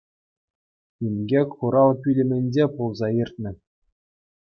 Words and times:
Инкек 1.05 1.49
хурал 1.57 1.91
пӳлӗмӗнче 2.01 2.65
пулса 2.75 3.07
иртнӗ. 3.21 3.51